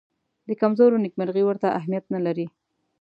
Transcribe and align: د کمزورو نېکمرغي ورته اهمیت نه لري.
د 0.47 0.49
کمزورو 0.61 1.01
نېکمرغي 1.03 1.43
ورته 1.45 1.67
اهمیت 1.79 2.05
نه 2.13 2.19
لري. 2.25 2.47